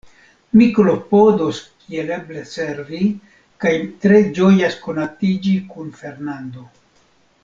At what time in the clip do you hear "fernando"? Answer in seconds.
6.03-6.65